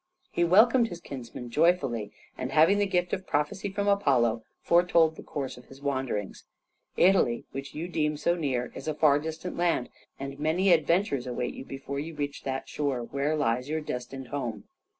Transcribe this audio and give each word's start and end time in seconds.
He 0.31 0.43
welcomed 0.43 0.87
his 0.87 0.99
kinsman 0.99 1.51
joyfully 1.51 2.11
and, 2.35 2.51
having 2.51 2.79
the 2.79 2.87
gift 2.87 3.13
of 3.13 3.27
prophecy 3.27 3.69
from 3.69 3.87
Apollo, 3.87 4.41
foretold 4.63 5.15
the 5.15 5.21
course 5.21 5.57
of 5.57 5.65
his 5.65 5.79
wanderings. 5.79 6.43
"Italy, 6.97 7.43
which 7.51 7.75
you 7.75 7.87
deem 7.87 8.17
so 8.17 8.33
near, 8.35 8.71
is 8.73 8.87
a 8.87 8.95
far 8.95 9.19
distant 9.19 9.57
land, 9.57 9.89
and 10.19 10.39
many 10.39 10.71
adventures 10.73 11.27
await 11.27 11.53
you 11.53 11.65
before 11.65 11.99
you 11.99 12.15
reach 12.15 12.41
that 12.45 12.67
shore 12.67 13.03
where 13.03 13.35
lies 13.35 13.69
your 13.69 13.79
destined 13.79 14.29
home. 14.29 14.63